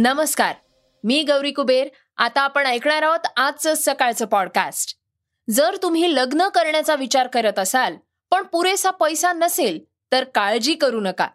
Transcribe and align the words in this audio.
नमस्कार 0.00 0.54
मी 1.04 1.22
गौरी 1.22 1.50
कुबेर. 1.50 1.88
आता 2.16 2.40
आपण 2.40 2.66
ऐकणार 2.66 3.02
आहोत 3.02 3.26
आजचं 3.36 3.74
सकाळचं 3.74 4.26
पॉडकास्ट 4.26 4.96
जर 5.50 5.76
तुम्ही 5.82 6.14
लग्न 6.14 6.48
करण्याचा 6.48 6.94
विचार 6.94 7.26
करत 7.26 7.58
असाल 7.58 7.96
पण 8.30 8.42
पुरेसा 8.42 8.90
पैसा 8.90 9.32
नसेल 9.32 9.80
तर 10.12 10.24
काळजी 10.24 10.74
करू 10.74 11.00
नका. 11.00 11.28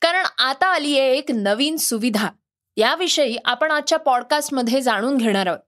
कारण 0.00 0.24
आता 0.38 0.66
आली 0.66 1.00
आहे 1.00 1.18
एक 1.18 1.30
नवीन 1.30 1.76
सुविधा. 1.76 2.28
याविषयी 2.76 3.36
आपण 3.44 3.70
आजच्या 3.70 3.98
पॉडकास्टमध्ये 3.98 4.80
जाणून 4.80 5.16
घेणार 5.16 5.46
आहोत. 5.46 5.60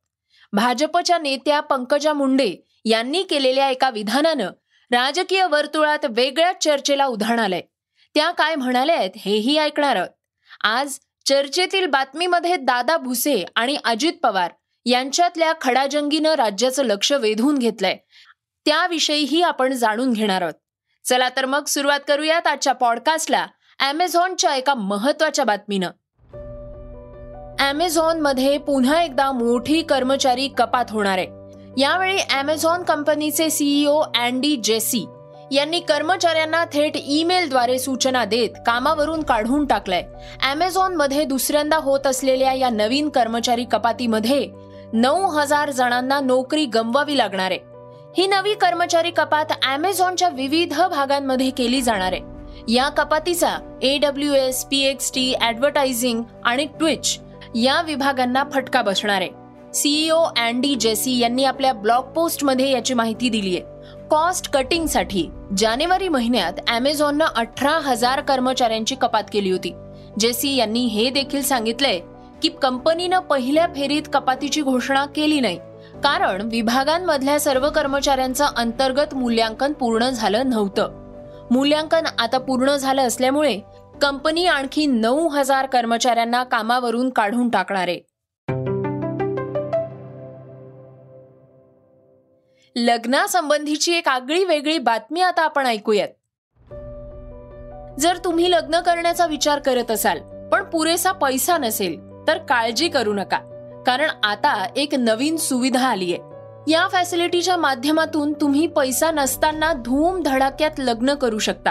भाजपच्या 0.53 1.19
नेत्या 1.19 1.61
पंकजा 1.61 2.12
मुंडे 2.12 2.55
यांनी 2.84 3.23
केलेल्या 3.23 3.71
एका 3.71 3.91
विधानानं 3.91 4.47
राजकीय 4.91 5.47
वर्तुळात 5.47 6.07
वेगळ्या 6.11 6.53
चर्चेला 6.61 7.07
उधाण 7.07 7.39
आलंय. 7.39 7.62
त्या 8.15 8.31
काय 8.31 8.55
म्हणाल्या 8.55 8.97
आहेत 8.97 9.11
हेही 9.17 9.59
ऐकणार 9.59 9.97
आहोत. 9.97 10.09
आज 10.61 10.98
चर्चेतील 11.27 11.86
बातमीमध्ये 11.86 12.56
दादा 12.56 12.96
भुसे 12.96 13.44
आणि 13.55 13.77
अजित 13.84 14.12
पवार 14.22 14.50
यांच्यातल्या 14.86 15.52
खडाजंगीनं 15.60 16.34
राज्याचं 16.34 16.84
लक्ष 16.84 17.12
वेधून 17.12 17.58
घेतलंय. 17.58 17.96
त्याविषयीही 18.64 19.42
आपण 19.42 19.72
जाणून 19.72 20.12
घेणार 20.12 20.42
आहोत. 20.42 20.54
चला 21.04 21.28
तर 21.28 21.44
मग 21.44 21.64
सुरुवात 21.64 22.00
करूयात 22.08 22.47
आजच्या 22.47 22.72
पॉडकास्टला 22.72 23.47
अमेझॉनच्या 23.78 24.54
एका 24.54 24.74
महत्त्वाच्या 24.74 25.44
बातमीनं. 25.44 25.86
अमेझॉनमध्ये 27.70 28.58
पुन्हा 28.58 29.02
एकदा 29.02 29.32
मोठी 29.32 29.82
कर्मचारी 29.82 30.48
कपात 30.48 30.84
होणार 30.91 31.19
आहे. 31.19 31.27
यावेळी 31.82 32.19
अमेझॉन 32.19 32.82
कंपनीचे 32.82 33.50
सीईओ 33.50 34.02
अँडी 34.14 34.56
जेसी 34.56 35.06
यांनी 35.52 35.80
कर्मचाऱ्यांना 35.80 36.64
थेट 36.64 36.92
ईमेलद्वारे 36.97 37.78
सूचना 37.78 38.25
देत 38.25 38.50
कामावरून 38.66 39.22
काढून 39.22 39.66
टाकलंय. 39.66 40.03
अमेझॉनमध्ये 40.50 41.25
दुसऱ्यांदा 41.25 41.77
होत 41.77 42.06
असलेल्या 42.06 42.53
या 42.53 42.70
नवीन 42.70 43.08
कर्मचारी 43.08 43.64
कपातीमध्ये 43.64 44.48
नऊ 44.92 45.27
हजार 45.27 45.70
जणांना 45.70 46.20
नोकरी 46.20 46.64
गमवावी 46.66 47.19
लागणार 47.19 47.50
आहे. 47.50 47.61
ही 48.19 48.27
नवी 48.27 48.55
कर्मचारी 48.55 49.11
कपात 49.11 49.44
अमेझॉनच्या 49.62 50.28
विविध 50.28 50.80
भागांमध्ये 50.80 51.50
केली 51.50 51.83
जाणार 51.83 52.12
आहे. 52.12 52.20
या 52.69 52.88
कपातीचा 52.88 53.78
A W 53.83 54.34
S 54.34 54.64
P 54.64 54.81
X 54.81 55.12
T 55.12 55.34
advertising 55.42 56.22
आणि 56.44 56.64
ट्विच 56.64 57.19
या 57.55 57.83
विभागांना 57.83 58.44
फटका 58.53 58.83
बसणार 58.83 59.20
आहे. 59.20 59.31
सीईओ 59.75 60.19
अँडी 60.19 60.75
जेसी 60.75 61.19
यांनी 61.19 61.44
आपल्या 61.44 61.72
ब्लॉग 61.72 62.05
पोस्टमध्ये 62.05 62.70
याची 62.70 62.94
माहिती 62.94 63.28
दिली 63.28 63.56
आहे. 63.56 63.75
कॉस्ट 64.11 64.51
कटिंगसाठी 64.51 65.31
जानेवारी 65.59 66.09
महिन्यात 66.09 66.53
अमेझॉननं 66.69 67.25
अठरा 67.37 67.71
हजार 67.71 68.21
कर्मचाऱ्यांची 68.21 68.95
कपात 68.95 69.25
केली 69.33 69.51
होती. 69.51 69.73
जेसी 70.21 70.57
यांनी 70.57 70.85
हे 70.85 71.11
देखील 71.11 71.43
सांगितलंय 71.43 71.99
की 72.43 72.49
कंपनीनं 72.62 73.19
पहिल्या 73.19 73.67
फेरीत 73.67 74.03
कपातीची 74.12 74.62
घोषणा 74.62 75.05
केली 75.06 75.41
नाही. 75.41 75.59
कारण 76.05 76.49
विभागांमधल्या 76.53 77.41
सर्व 77.41 77.71
कर्मचाऱ्यांचं 77.71 78.47
अंतर्गत 78.56 79.15
मूल्यांकन 79.15 79.72
पूर्ण 79.72 80.09
झालं 80.09 80.50
नव्हतं. 80.50 80.89
मूल्यांकन 81.50 82.06
आता 82.19 82.39
पूर्ण 82.39 82.77
झालं 82.77 83.03
असल्यामुळे 83.03 83.61
कंपनी 84.03 84.47
आणखी 84.47 84.87
नऊ 84.87 85.28
हजार 85.28 85.66
कर्मचाऱ्यांना 85.66 86.45
कामावरून 86.45 87.11
काढून 87.11 87.49
टाकणार 87.49 87.89
आहे. 87.89 88.00
लग्नासंबंधीची 92.78 93.92
एक 93.92 94.09
आगळी 94.09 94.44
वेगळी 94.44 94.78
बातमी 94.78 95.20
आता 95.20 95.42
आपण 95.42 95.66
ऐकूयात. 95.66 96.09
जर 98.00 98.16
तुम्ही 98.25 98.50
लग्न 98.50 98.81
करण्याचा 98.81 99.26
विचार 99.26 99.59
करत 99.59 99.91
असाल 99.91 100.48
पण 100.53 100.64
पुरेसा 100.64 101.12
पैसा 101.12 101.59
नसेल 101.59 102.00
तर 102.28 102.38
काळजी 102.38 102.88
करू 102.88 103.12
नका. 103.15 103.38
कारण 103.86 104.10
आता 104.22 104.66
एक 104.76 104.94
नवीन 104.94 105.36
सुविधा 105.36 105.86
आली 105.88 106.15
आहे 106.15 106.22
या 106.72 106.88
फॅसिलिटीच्या 106.92 107.56
माध्यमातून 107.56 108.32
तुम्ही 108.32 108.66
पैसा 108.66 109.10
नसताना 109.10 109.72
धूम 109.72 110.22
धडाक्यात 110.22 110.78
लग्न 110.78 111.15
करू 111.15 111.38
शकता. 111.38 111.70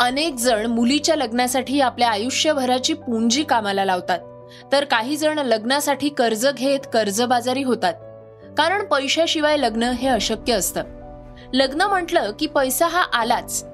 अनेक 0.00 0.34
जण 0.34 0.66
मुलीच्या 0.66 1.16
लग्नासाठी 1.16 1.80
आपल्या 1.80 2.10
आयुष्यभराची 2.10 2.94
पुंजी 2.94 3.42
कामाला 3.42 3.84
लावतात. 3.84 4.18
तर 4.72 4.84
काही 4.84 5.16
जण 5.16 5.38
लग्नासाठी 5.38 6.08
कर्ज 6.08 6.46
घेत 6.56 6.80
कर्जबाजारी 6.92 7.62
होतात. 7.62 7.94
कारण 8.56 8.84
पैशाशिवाय 8.84 9.56
लग्न 9.56 9.82
हे 9.82 10.08
अशक्य 10.08 10.52
असतं. 10.52 10.82
लग्न 11.52 11.82
म्हटलं 11.82 12.32
की 12.38 12.46
पैसा 12.46 12.86
हा 12.86 13.02
आलाच. 13.02 13.64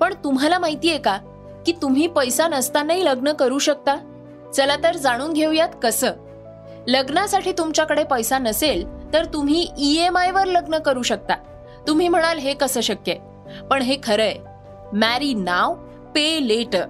पण 0.00 0.14
तुम्हाला 0.14 0.58
माहितीये 0.58 0.98
का 0.98 1.18
की 1.66 1.72
तुम्ही 1.82 2.06
पैसा 2.06 2.48
नसतानाही 2.48 3.04
लग्न 3.04 3.32
करू 3.32 3.58
शकता? 3.58 3.96
चला 4.56 4.76
तर 4.76 4.96
जाणून 4.96 5.32
घेऊयात 5.32 5.68
कसं. 5.82 6.10
लग्नासाठी 6.86 7.52
तुमच्याकडे 7.52 8.04
पैसा 8.04 8.38
नसेल 8.38 9.12
तर 9.12 9.24
तुम्ही 9.24 9.68
ई 9.78 9.98
एम 9.98 10.16
वर 10.34 10.44
लग्न 10.44 10.78
करू 10.78 11.02
शकता. 11.02 11.34
तुम्ही 11.88 12.08
म्हणाल 12.08 12.38
हे 12.38 12.54
कसं 12.54 12.80
शक्य? 12.80 13.14
पण 13.70 13.82
हे 13.82 13.96
खरंय. 14.02 14.34
मॅरी 14.92 15.34
नाव 15.34 15.74
पे 16.14 16.48
लेटर 16.48 16.84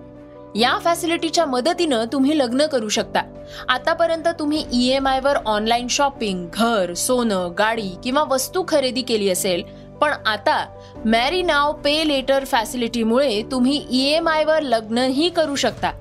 या 0.56 0.78
फॅसिलिटीच्या 0.78 1.46
मदतीनं 1.46 2.04
तुम्ही 2.12 2.38
लग्न 2.38 2.66
करू 2.66 2.88
शकता. 2.88 3.22
आतापर्यंत 3.68 4.28
तुम्ही 4.38 4.64
ई 4.72 4.88
एम 4.88 5.06
आयवर 5.06 5.36
ऑनलाईन 5.46 5.86
शॉपिंग 5.88 6.48
घर 6.54 6.94
सोनं 6.94 7.52
गाडी 7.58 7.88
किंवा 8.04 8.24
वस्तू 8.24 8.64
खरेदी 8.68 9.02
केली 9.02 9.30
असेल 9.30 9.62
पण 10.00 10.12
आता 10.26 10.66
मॅरी 11.04 11.42
नाव 11.42 11.72
पे 11.72 12.08
लेटर 12.08 12.44
फॅसिलिटीमुळे 12.44 13.42
तुम्ही 13.42 13.86
ई 13.90 14.04
एम 14.12 14.28
आयवर 14.28 14.62
लग्नही 14.62 15.28
करू 15.28 15.56
शकता. 15.56 15.92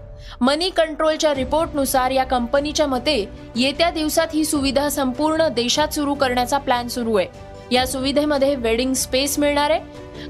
मनी 0.41 0.69
कंट्रोलच्या 0.69 1.33
रिपोर्टनुसार 1.33 2.11
या 2.11 2.23
कंपनीच्या 2.23 2.87
मते 2.87 3.29
येत्या 3.55 3.89
दिवसात 3.89 4.27
ही 4.33 4.45
सुविधा 4.45 4.89
संपूर्ण 4.89 5.47
देशात 5.47 5.87
सुरू 5.87 6.13
करण्याचा 6.13 6.57
प्लॅन 6.57 6.87
सुरू 6.87 7.16
आहे. 7.16 7.27
या 7.72 7.88
सुविधेमध्ये 7.88 8.56
वेडिंग 8.56 8.94
स्पेस 8.94 9.40
मिळणार 9.40 9.69
आहे. 9.69 9.80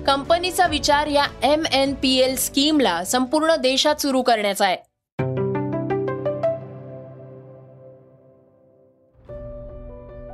कंपनीचा 0.04 0.68
विचार 0.68 1.08
या 1.08 1.26
एम 1.44 1.64
एन 1.74 1.94
पी 2.02 2.16
एल 2.16 2.36
स्कीमला 2.36 3.04
संपूर्ण 3.04 3.56
देशात 3.56 3.96
सुरू 3.96 4.22
करण्याचा 4.22 4.66
आहे. 4.66 4.78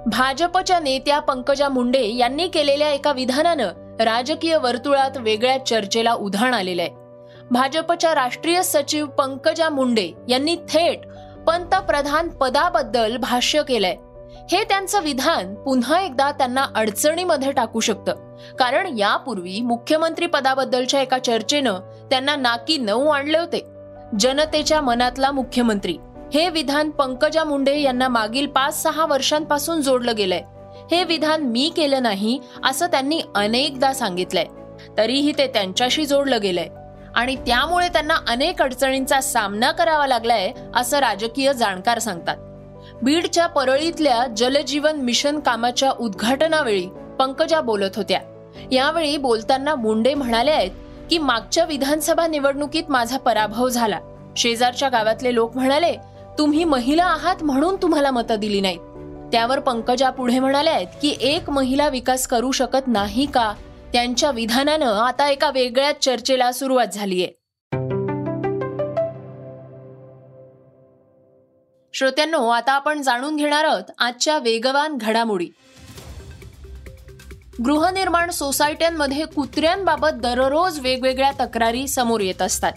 भाजपच्या 0.07 0.79
नेत्या 0.79 1.19
पंकजा 1.19 1.69
मुंडे 1.69 2.15
यांनी 2.15 2.47
केलेल्या 2.47 2.89
एका 2.89 3.11
विधानानं 3.11 3.67
राजकीय 3.99 4.57
वर्तुळात 4.57 5.17
वेगळ्या 5.17 5.65
चर्चेला 5.65 6.13
उधाण 6.13 6.53
आलेलं 6.53 6.81
आहे. 6.81 6.91
भाजपच्या 7.51 8.15
राष्ट्रीय 8.15 8.63
सचिव 8.63 9.05
पंकजा 9.05 9.69
मुंडे 9.69 10.11
यांनी 10.29 10.55
थेट 10.55 10.99
पंतप्रधान 11.47 12.29
पदाबद्दल 12.29 13.17
भाष्य 13.17 13.63
केलंय. 13.63 13.95
हे 14.51 14.63
त्यांचं 14.63 15.01
विधान 15.01 15.55
पुन्हा 15.55 16.01
एकदा 16.01 16.31
त्यांना 16.31 16.65
अडचणीमध्ये 16.75 17.51
टाकू 17.51 17.79
शकतं. 17.79 18.37
कारण 18.59 18.97
यापूर्वी 18.97 19.61
मुख्यमंत्री 19.61 20.25
पदाबद्दलच्या 20.25 21.01
एका 21.01 21.17
चर्चेनं 21.17 21.73
त्यांना 22.09 22.35
नाकी 22.35 22.77
नऊ 22.77 23.07
आणले 23.07 23.37
होते. 23.37 23.65
जनतेच्या 24.19 24.81
मनातला 24.81 25.31
मुख्यमंत्री. 25.31 25.97
हे 26.33 26.49
विधान 26.49 26.89
पंकजा 26.89 27.43
मुंडे 27.43 27.79
यांना 27.79 28.07
मागील 28.07 28.47
पाच 28.47 28.83
सहा 28.83 29.05
वर्षांपासून 29.05 29.81
जोडलं 29.81 30.15
गेलंय. 30.17 30.41
हे 30.91 31.03
विधान 31.03 31.41
मी 31.41 31.73
केलं 31.75 32.03
नाही 32.03 32.39
असं 32.65 32.87
त्यांनी 32.87 33.21
अनेकदा 33.35 33.93
सांगितलंय. 33.93 34.45
तरीही 34.97 35.33
ते 35.37 35.47
त्यांच्याशी 35.47 36.05
जोडलं 36.05 36.41
गेलंय. 36.41 36.67
आणि 37.15 37.35
त्यामुळे 37.35 37.87
त्यांना 37.87 38.15
अनेक 38.27 38.61
अडचणींचा 38.61 39.21
सामना 39.21 39.71
करावा 39.71 40.07
लागलाय 40.07 40.51
असं 40.75 40.97
राजकीय 40.97 41.53
जाणकार 41.53 41.99
सांगतात. 41.99 42.37
बीडच्या 43.01 43.47
परळीतल्या 43.47 44.27
जलजीवन 44.37 44.95
मिशन 44.95 45.39
कामाच्या 45.39 45.91
उद्घाटनावेळी 45.99 46.87
पंकजा 47.19 47.61
बोलत 47.61 47.95
होत्या. 47.95 48.19
यावेळी 48.71 49.17
बोलताना 49.17 49.75
मुंडे 49.75 50.13
म्हणाले 50.13 50.51
आहेत 50.51 50.71
की 51.09 51.17
मागच्या 51.17 51.65
विधानसभा 51.65 52.27
निवडणुकीत 52.27 52.83
माझा 52.89 53.17
पराभव 53.17 53.69
झाला. 53.69 53.99
शेजारच्या 54.37 54.89
गावातले 54.89 55.33
लोक 55.33 55.55
म्हणाले 55.55 55.95
तुम्ही 56.37 56.63
महिला 56.63 57.03
आहात 57.03 57.43
म्हणून 57.43 57.75
तुम्हाला 57.75 58.11
मतं 58.11 58.35
दिली 58.35 58.61
नाहीत. 58.61 58.79
त्यावर 59.31 59.59
पंकजा 59.59 60.09
पुढे 60.09 60.39
म्हणाल्या 60.39 60.73
आहेत 60.73 60.87
की 61.01 61.15
एक 61.21 61.49
महिला 61.49 61.89
विकास 61.89 62.27
करू 62.27 62.51
शकत 62.51 62.87
नाही 62.87 63.25
का? 63.25 63.53
त्यांच्या 63.93 64.31
विधानानं 64.31 64.85
आता 64.85 65.29
एका 65.29 65.51
वेगळ्याच 65.51 66.03
चर्चेला 66.05 66.51
सुरुवात 66.51 66.87
झालीय. 66.93 67.27
श्रोत्यांनो 71.95 72.47
आता 72.49 72.71
आपण 72.71 73.01
जाणून 73.01 73.35
घेणार 73.35 73.65
आहोत 73.65 73.91
आजच्या 73.97 74.37
वेगवान 74.37 74.97
घडामोडी. 74.97 75.47
गृहनिर्माण 77.65 78.29
सोसायट्यांमध्ये 78.29 79.25
कुत्र्यांबाबत 79.25 80.13
दररोज 80.13 80.79
वेगवेगळ्या 80.79 81.31
तक्रारी 81.39 81.87
समोर 81.87 82.21
येत 82.21 82.41
असतात. 82.41 82.71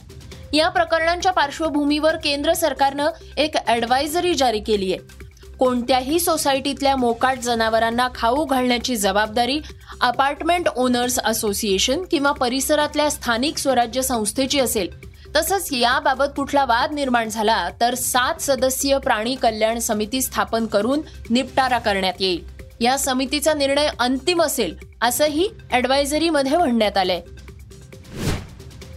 या 0.52 0.68
प्रकरणांच्या 0.68 1.32
पार्श्वभूमीवर 1.32 2.16
केंद्र 2.16 2.52
सरकारनं 2.52 3.08
एक 3.36 3.56
ॲडवायझरी 3.66 4.34
जारी 4.34 4.60
केली 4.60 4.92
आहे 4.92 5.26
कोणत्याही 5.58 6.20
सोसायटीतल्या 6.20 6.96
मोकाट 6.96 7.38
जनावरांना 7.38 8.08
खाऊ 8.14 8.44
घालण्याची 8.44 8.96
जबाबदारी 8.96 9.60
अपार्टमेंट 10.00 10.68
ओनर्स 10.76 11.18
असोसिएशन 11.24 12.04
किंवा 12.10 12.32
परिसरातल्या 12.32 13.10
स्थानिक 13.10 13.58
स्वराज्य 13.58 14.02
संस्थेची 14.02 14.60
असेल. 14.60 15.07
तसंच 15.36 15.68
याबाबत 15.72 16.24
कुठला 16.36 16.64
वाद 16.64 16.92
निर्माण 16.92 17.28
झाला 17.28 17.68
तर 17.80 17.94
सात 17.94 18.40
सदस्यीय 18.40 18.98
प्राणी 18.98 19.34
कल्याण 19.34 19.78
समिती 19.78 20.22
स्थापन 20.22 20.66
करून 20.66 21.00
निपटारा 21.30 21.78
करण्यात 21.78 22.20
येईल. 22.20 22.44
या 22.80 22.98
समितीचा 22.98 23.54
निर्णय 23.54 23.88
अंतिम 23.98 24.42
असेल 24.42 24.76
असंही 25.02 25.48
ॲडवायझरीमध्ये 25.70 26.56
म्हणण्यात 26.56 26.96
आलंय. 26.96 27.20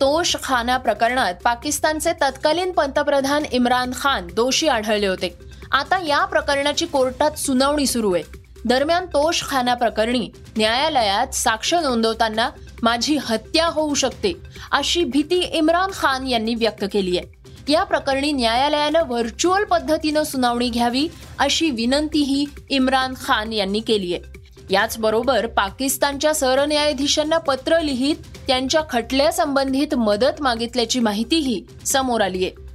तोश 0.01 0.35
खाना 0.43 0.77
प्रकरणात 0.77 1.33
पाकिस्तानचे 1.43 2.11
तत्कालीन 2.13 2.71
पंतप्रधान 2.71 3.43
इम्रान 3.51 3.91
खान 3.99 4.27
दोषी 4.27 4.67
आढळले 4.67 5.07
होते. 5.07 5.37
आता 5.71 5.99
या 6.07 6.25
प्रकरणाची 6.25 6.85
कोर्टात 6.85 7.31
सुनावणी 7.31 7.85
सुरू 7.85 8.13
आहे. 8.13 8.23
दरम्यान 8.65 9.05
तोश 9.05 9.43
खाना 9.43 9.73
प्रकरणी 9.73 10.29
न्यायालयात 10.57 11.27
साक्ष 11.27 11.73
नोंदवताना 11.73 12.49
माझी 12.81 13.17
हत्या 13.21 13.65
होऊ 13.65 13.93
शकते 13.93 14.33
अशी 14.71 15.03
भीती 15.03 15.39
इम्रान 15.39 15.89
खान 15.93 16.27
यांनी 16.27 16.55
व्यक्त 16.55 16.85
केली 16.91 17.17
आहे. 17.17 17.41
या 17.71 17.83
प्रकरणी 17.83 18.31
न्यायालयानं 18.31 19.01
व्हर्च्युअल 19.07 19.63
पद्धतीनं 19.63 20.23
सुनावणी 20.23 20.69
घ्यावी 20.69 21.07
अशी 21.39 21.69
विनंतीही 21.69 22.45
इम्रान 22.69 23.13
खान 23.23 23.53
यांनी 23.53 23.79
केली 23.79 24.13
आहे. 24.13 24.39
याचबरोबर 24.69 25.47
पाकिस्तानच्या 25.47 26.33
सरन्यायाधीशांना 26.33 27.37
पत्र 27.37 27.79
लिहित 27.79 28.15
त्यांच्या 28.47 28.81
खटल्यासंबंधित 28.89 29.95
मदत 29.95 30.41
मागितल्याची 30.41 30.99
माहितीही 30.99 31.63
समोर 31.85 32.21
आली 32.21 32.45
आहे. 32.45 32.71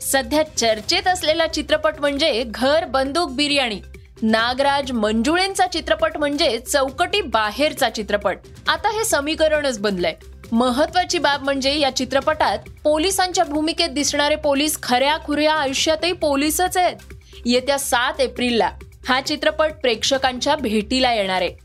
सध्या 0.00 0.42
चर्चेत 0.56 1.08
असलेला 1.08 1.46
चित्रपट 1.46 1.94
म्हणजे 2.00 2.42
घर 2.46 2.84
बंदूक 2.84 3.30
बिर्याणी. 3.30 3.80
नागराज 4.22 4.90
मंजुळेंचा 4.92 5.66
चित्रपट 5.66 6.16
म्हणजे 6.16 6.58
चौकटी 6.58 7.20
बाहेरचा 7.20 7.88
चित्रपट. 7.90 8.36
आता 8.68 8.88
हे 8.88 9.04
समीकरणच 9.04 9.78
बनलंय. 9.78 10.14
महत्वाची 10.52 11.18
बाब 11.18 11.44
म्हणजे 11.44 11.78
या 11.78 11.90
चित्रपटात 11.96 12.58
पोलिसांच्या 12.84 13.44
भूमिकेत 13.44 13.88
दिसणारे 13.88 14.36
पोलीस 14.36 14.82
खऱ्या 14.82 15.16
खुऱ्या 15.24 15.54
आयुष्यातही 15.54 16.12
पोलीसच 16.12 16.76
आहेत. 16.76 16.96
येत्या 17.46 17.78
सात 17.78 18.20
एप्रिलला 18.20 18.70
हा 19.08 19.20
चित्रपट 19.20 19.72
प्रेक्षकांच्या 19.72 20.56
भेटीला 20.56 21.12
येणार 21.14 21.42
आहे. 21.42 21.56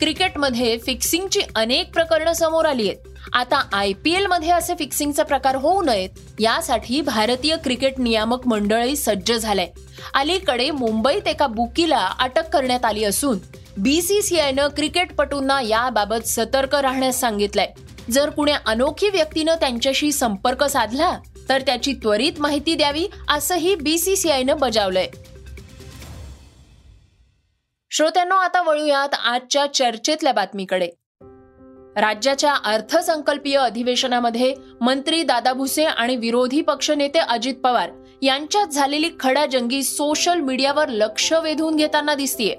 क्रिकेटमध्ये 0.00 0.78
फिक्सिंगची 0.78 1.40
अनेक 1.56 1.92
प्रकरणं 1.92 2.32
समोर 2.32 2.64
आली 2.64 2.88
आहेत. 2.88 3.08
आता 3.32 3.62
आय 3.72 3.92
पी 3.92 4.12
एलमध्ये 4.12 4.50
असे 4.50 4.74
फिक्सिंगचे 4.78 5.22
प्रकार 5.22 5.56
होऊ 5.56 5.82
नयेत 5.82 6.40
यासाठी 6.40 7.00
भारतीय 7.00 7.56
क्रिकेट 7.56 7.98
नियामक 7.98 8.46
मंडळही 8.46 8.96
सज्ज 8.96 9.32
झालंय. 9.32 9.68
अलीकडे 10.14 10.70
मुंबईत 10.70 11.28
एका 11.28 11.46
बुकीला 11.46 12.12
अटक 12.18 12.48
करण्यात 12.48 12.84
आली 12.84 13.04
असून 13.04 13.38
बीसीसीआयनं 13.76 14.68
क्रिकेटपटूंना 14.68 15.60
याबाबत 15.60 16.26
सतर्क 16.26 16.74
राहण्यास 16.74 17.20
सांगितलंय. 17.20 17.72
जर 18.10 18.30
कुण्या 18.30 18.58
अनोखी 18.66 19.08
व्यक्तीनं 19.08 19.54
त्यांच्याशी 19.54 20.12
संपर्क 20.12 20.64
साधला 20.64 21.18
तर 21.48 21.60
त्याची 21.60 21.92
त्वरित 21.92 22.32
माहिती 22.38 22.74
द्यावी 22.74 23.06
असंही 23.28 23.74
बीसीसीआयनं 23.74 24.56
बजावलंय. 24.56 25.06
श्रोत्यांनो 27.90 28.34
आता 28.34 28.62
वळूयात 28.62 29.14
आजच्या 29.24 29.66
चर्चेतल्या 29.74 30.32
बातमीकडे. 30.32 30.88
राज्याच्या 31.96 32.52
अर्थसंकल्पीय 32.64 33.56
अधिवेशनामध्ये 33.58 34.54
मंत्री 34.80 35.22
दादा 35.22 35.52
भुसे 35.52 35.84
आणि 35.84 36.16
विरोधी 36.16 36.60
पक्षनेते 36.62 37.18
अजित 37.18 37.54
पवार 37.54 37.90
यांच्यात 38.22 38.66
झालेली 38.66 39.10
खडाजंगी 39.20 39.82
सोशल 39.82 40.40
मीडियावर 40.40 40.88
लक्ष 40.88 41.32
वेधून 41.32 41.76
घेताना 41.76 42.14
दिसतीये. 42.14 42.54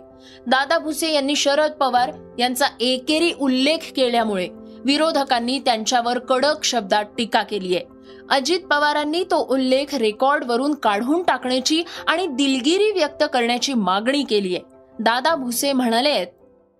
दादा 0.48 0.78
भुसे 0.80 1.12
यांनी 1.13 1.36
शरद 1.36 1.72
पवार 1.72 2.12
यांचा 2.39 2.66
एकेरी 2.80 3.31
उल्लेख 3.39 3.92
केल्यामुळे 3.95 4.48
विरोधकांनी 4.86 5.60
त्यांच्यावर 5.60 6.19
कडक 6.19 6.63
शब्दात 6.63 7.06
टीका 7.18 7.42
केली 7.44 7.75
आहे 7.75 8.00
अजित 8.30 8.60
पवारांनी 8.60 9.24
तो 9.24 9.45
उल्लेख 9.50 9.95
रेकॉर्डवरून 9.95 10.74
काढून 10.74 11.24
टाकण्याची 11.24 11.84
आणि 12.07 12.27
दिलगिरी 12.27 12.92
व्यक्त 12.92 13.24
करण्याची 13.34 13.74
मागणी 13.74 14.24
केली 14.24 14.56
आहे 14.56 15.04
दादा 15.04 15.36
भुसे 15.36 15.74
म्हणाले 15.74 16.24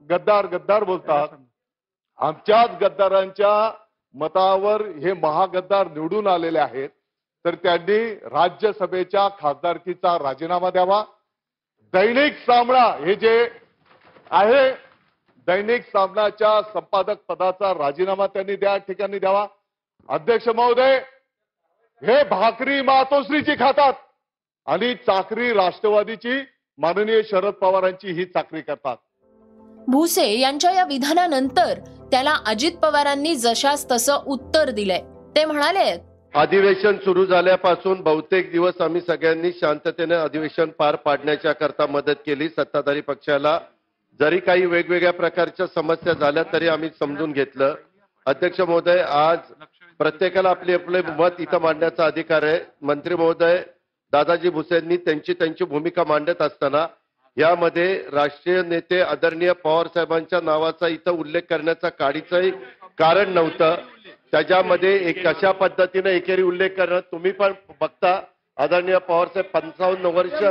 गद्दार 0.10 0.46
गद्दार 0.46 0.84
बोलतात. 0.84 1.28
आमच्याच 2.22 2.72
गद्दारांच्या 2.82 3.54
मतावर 4.16 4.82
हे 5.04 5.14
महागद्दार 5.14 5.88
निवडून 5.92 6.28
आलेले 6.28 6.60
आहेत 6.60 6.90
तर 7.46 7.56
त्यांनी 7.64 8.14
राज्यसभेच्या 8.32 9.28
खासदारकीचा 9.40 10.18
राजीनामा 10.20 10.70
द्यावा. 10.70 11.04
दैनिक 11.94 12.38
सामना 12.40 12.84
हे 13.06 13.16
जे 13.16 13.50
आहे 14.32 14.72
दैनिक 15.48 15.86
सामनाच्या 15.86 16.62
संपादक 16.74 17.24
पदाचा 17.28 17.74
राजीनामा 17.74 18.28
त्यांनी 18.28 18.56
त्या 18.56 18.76
ठिकाणी 18.78 19.20
द्यावा. 19.20 19.46
अध्यक्ष 20.10 20.48
महोदय 20.48 20.98
हे 22.02 22.24
भाकरी 22.30 22.82
मातोश्रीची 22.82 23.56
खातात 23.60 23.94
आणि 24.68 24.94
चाकरी 25.08 25.52
राष्ट्रवादीची 25.54 26.42
माननीय 26.80 27.22
शरद 27.30 27.54
पवारांची 27.54 28.12
ही 28.12 28.26
चाकरी 28.26 28.62
करतात. 28.62 28.98
भुसे 29.88 30.28
यांच्या 30.40 30.72
या 30.72 30.84
विधानानंतर 30.86 31.80
त्याला 32.12 32.36
अजित 32.46 32.72
पवारांनी 32.72 33.36
जशास 33.36 33.86
तसं 33.92 34.24
उत्तर 34.26 34.70
दिलंय. 34.70 35.02
ते 35.36 35.46
म्हणाले 35.46 35.92
अधिवेशन 36.34 36.98
सुरू 36.98 37.26
झाल्यापासून 37.26 38.02
बहुतेक 38.02 38.52
दिवस 38.52 38.82
आम्ही 38.82 39.02
सगळ्यांनी 39.02 39.52
शांततेने 39.52 40.16
अधिवेशन 40.16 40.70
पार 40.80 40.96
पाडण्याच्या 40.96 41.54
करता 41.54 41.86
मदत 41.86 42.22
केली. 42.26 42.48
सत्ताधारी 42.50 43.02
पक्षाला 43.02 43.60
जरी 44.20 44.40
काही 44.40 44.66
वेगवेगळ्या 44.66 45.14
प्रकारच्या 45.14 45.66
समस्या 45.76 46.14
झाल्या 46.14 46.44
तरी 46.54 46.68
आम्ही 46.68 46.90
समजून 47.00 47.32
घेतलं. 47.32 47.76
अध्यक्ष 48.26 48.62
महोदय 48.62 49.00
आज 49.02 49.40
प्रत्येकाला 50.00 50.50
आपले 50.50 50.74
आपले 50.74 51.02
मत 51.18 51.40
इथं 51.40 51.62
मांडण्याचा 51.62 52.06
अधिकार 52.06 52.44
आहे. 52.44 52.60
मंत्री 52.82 53.16
महोदय 53.16 53.62
दादाजी 54.14 54.50
भुसेंनी 54.50 54.98
त्यांची 54.98 55.34
त्यांची 55.34 55.64
भूमिका 55.64 56.04
मांडत 56.08 56.42
असताना 56.42 56.86
यामध्ये 57.38 57.94
राष्ट्रीय 58.14 58.62
नेते 58.62 59.02
आदरणीय 59.02 59.52
पवार 59.54 59.88
साहेबांच्या 59.88 60.40
नावाचा 60.44 60.88
इथं 60.88 61.12
उल्लेख 61.12 61.42
करण्याचा 61.50 61.90
काडीचंही 61.90 62.52
कारण 63.00 63.30
नव्हतं. 63.34 63.76
त्याच्यामध्ये 64.32 64.94
एक 65.10 65.26
कशा 65.28 65.52
पद्धतीने 65.52 66.16
एकेरी 66.16 66.42
उल्लेख 66.42 66.70
करणं 66.78 67.00
तुम्ही 67.12 67.32
पण 67.32 67.54
बघता. 67.82 68.20
आदरणीय 68.58 68.98
पवारसाहेब 68.98 69.46
पंचावन्न 69.54 70.06
वर्ष 70.16 70.44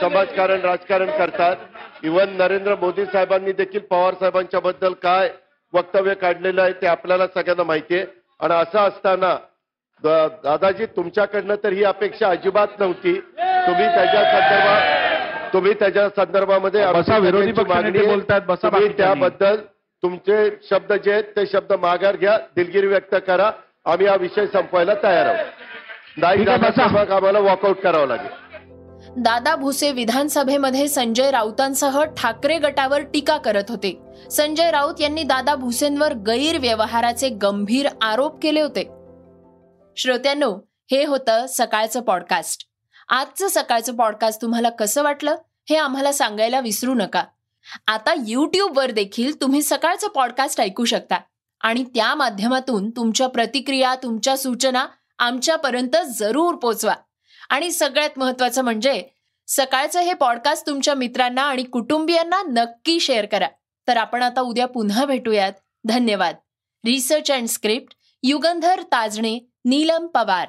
समाजकारण 0.00 0.60
राजकारण 0.60 1.10
करतात. 1.18 1.56
इवन 2.04 2.36
नरेंद्र 2.36 2.74
मोदी 2.80 3.04
साहेबांनी 3.04 3.52
देखील 3.52 3.80
पवार 3.90 4.14
साहेबांच्या 4.14 4.60
बद्दल 4.60 4.92
काय 5.02 5.30
वक्तव्य 5.72 6.14
काढलेलं 6.14 6.62
आहे 6.62 6.72
ते 6.80 6.86
आपल्याला 6.86 7.26
सगळ्यांना 7.26 7.62
माहिती 7.62 7.96
आहे. 7.96 8.06
आणि 8.40 8.54
असं 8.54 8.78
असताना 8.78 9.36
दादाजी 10.04 10.86
तुमच्याकडनं 10.86 11.54
तर 11.64 11.72
ही 11.72 11.84
अपेक्षा 11.84 12.28
अजिबात 12.28 12.80
नव्हती. 12.80 13.18
तुम्ही 13.18 13.84
त्याच्या 13.86 14.22
संदर्भात 14.24 15.15
तुम्ही 15.56 15.74
त्याच्या 15.74 16.08
संदर्भामध्ये 16.08 16.84
विरोधी 17.18 17.52
मागणी 17.52 18.06
बोलतात 18.06 18.40
त्याबद्दल 18.88 19.56
तुमचे 20.02 20.50
शब्द 20.70 20.92
जे 20.92 21.12
आहेत 21.12 21.24
ते 21.24 21.46
शब्द 21.46 21.72
माघार 21.72 22.16
घ्या 22.16 22.38
दिलगिरी 22.56 22.86
व्यक्त 22.86 23.16
करा. 23.26 23.50
आम्ही 23.84 24.06
हा 24.06 24.16
विषय 24.16 24.46
संपवायला 24.46 24.94
तयार 25.02 25.26
आहोत. 25.26 25.46
नाही 26.16 26.44
आम्हाला 27.12 27.38
वॉकआउट 27.38 27.80
करावं 27.80 28.06
लागेल. 28.06 28.30
दादा 29.16 29.56
भुसे 29.56 29.92
विधानसभेमध्ये 29.92 30.88
संजय 30.88 31.30
राऊतांसह 31.30 32.04
ठाकरे 32.04 32.58
गटावर 32.58 33.00
टीका 33.00 33.36
करत 33.36 33.64
होते. 33.68 34.02
संजय 34.30 34.70
राऊत 34.70 35.00
यांनी 35.00 35.22
दादा 35.22 35.54
भुसेंवर 35.54 36.12
गैरव्यवहाराचे 36.14 37.28
गंभीर 37.28 37.86
आरोप 38.02 38.42
केले 38.42 38.60
होते. 38.60 38.84
श्रोत्यांनो 39.96 40.56
हे 40.90 41.04
होतं 41.04 41.46
सकाळचं 41.48 42.00
पॉडकास्ट 42.00 42.62
आजचं 43.08 43.48
सकाळचं 43.48 43.96
पॉडकास्ट 43.96 44.42
तुम्हाला 44.42 44.68
कसं 44.68 45.02
वाटलं? 45.02 45.34
हे 45.68 45.76
आम्हाला 45.76 46.12
सांगायला 46.12 46.60
विसरू 46.60 46.94
नका. 46.94 47.24
आता 47.86 48.14
यूट्यूबवर 48.26 48.90
देखील 48.90 49.40
तुम्ही 49.40 49.62
सकाळचं 49.62 50.08
पॉडकास्ट 50.08 50.60
ऐकू 50.60 50.84
शकता 50.84 51.16
आणि 51.60 51.84
त्या 51.84 52.14
माध्यमातून 52.14 52.90
तुमच्या 52.90 53.26
प्रतिक्रिया 53.26 53.94
तुमच्या 53.94 54.36
सूचना 54.36 54.86
आमच्यापर्यंत 55.18 55.96
जरूर 56.06 56.54
पोचवा. 56.54 56.94
आणि 57.50 57.70
सगळ्यात 57.70 58.10
महत्वाचं 58.16 58.62
म्हणजे 58.62 59.04
सकाळचं 59.46 60.00
हे 60.00 60.14
पॉडकास्ट 60.14 60.66
तुमच्या 60.66 60.94
मित्रांना 60.94 61.42
आणि 61.42 61.62
कुटुंबियांना 61.62 62.42
नक्की 62.42 63.00
शेअर 63.00 63.26
करा. 63.26 63.48
तर 63.88 63.96
आपण 63.96 64.22
आता 64.22 64.40
उद्या 64.40 64.66
पुन्हा 64.66 65.04
भेटूयात. 65.04 65.52
धन्यवाद. 65.84 66.34
Research 66.84 67.32
and 67.32 67.48
script 67.48 67.96
Yugandhar 68.22 68.82
Tajane 68.82 69.38
Neelam 69.64 70.06
Pawar. 70.06 70.48